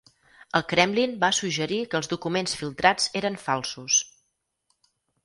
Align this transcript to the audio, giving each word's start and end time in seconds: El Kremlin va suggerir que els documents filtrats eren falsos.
El 0.59 0.63
Kremlin 0.69 1.11
va 1.23 1.27
suggerir 1.39 1.77
que 1.91 1.99
els 1.99 2.09
documents 2.13 2.57
filtrats 2.63 3.13
eren 3.21 3.39
falsos. 3.45 3.99